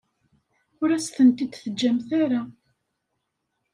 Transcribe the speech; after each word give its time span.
Ur 0.81 0.89
as-tent-id-teǧǧamt 0.91 2.09
ara. 2.23 2.41